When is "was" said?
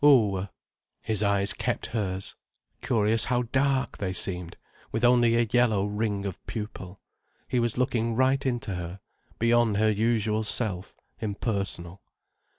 7.59-7.77